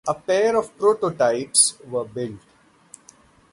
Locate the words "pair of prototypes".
0.15-1.77